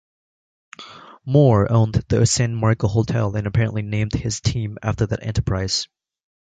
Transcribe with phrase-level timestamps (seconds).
[1.27, 5.87] Moore owned the San Marco Hotel and apparently named his team after that enterprise.